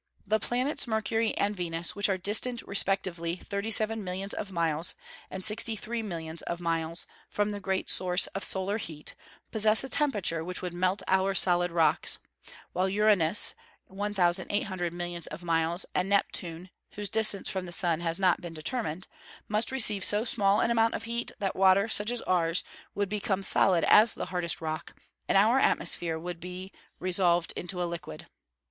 The 0.25 0.39
planets 0.39 0.87
Mercury 0.87 1.37
and 1.37 1.55
Venus, 1.55 1.95
which 1.95 2.09
are 2.09 2.17
distant 2.17 2.63
respectively 2.63 3.35
37 3.35 4.03
millions 4.03 4.33
of 4.33 4.51
miles, 4.51 4.95
and 5.29 5.45
63 5.45 6.01
millions 6.01 6.41
of 6.41 6.59
miles, 6.59 7.05
from 7.29 7.51
the 7.51 7.59
great 7.59 7.87
source 7.87 8.25
of 8.33 8.43
solar 8.43 8.79
heat, 8.79 9.13
possess 9.51 9.83
a 9.83 9.89
temperature 9.89 10.43
which 10.43 10.59
would 10.63 10.73
melt 10.73 11.03
our 11.07 11.35
solid 11.35 11.71
rocks; 11.71 12.17
while 12.73 12.89
Uranus 12.89 13.53
(1,800 13.89 14.91
millions 14.91 15.27
of 15.27 15.43
miles), 15.43 15.85
and 15.93 16.09
Neptune 16.09 16.71
(whose 16.93 17.07
distance 17.07 17.47
from 17.47 17.67
the 17.67 17.71
sun 17.71 17.99
has 17.99 18.19
not 18.19 18.41
been 18.41 18.55
determined), 18.55 19.07
must 19.47 19.71
receive 19.71 20.03
so 20.03 20.25
small 20.25 20.61
an 20.61 20.71
amount 20.71 20.95
of 20.95 21.03
heat, 21.03 21.31
that 21.37 21.55
water, 21.55 21.87
such 21.87 22.09
as 22.09 22.21
ours, 22.23 22.63
would 22.95 23.07
become 23.07 23.41
as 23.41 23.47
solid 23.47 23.83
as 23.83 24.15
the 24.15 24.25
hardest 24.33 24.61
rock, 24.61 24.95
and 25.27 25.37
our 25.37 25.59
atmosphere 25.59 26.17
would 26.17 26.39
be 26.39 26.71
resolved 26.99 27.53
into 27.55 27.79
a 27.79 27.85
liquid! 27.85 28.25